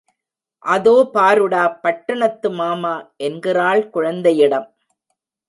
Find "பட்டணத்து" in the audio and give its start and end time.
1.83-2.49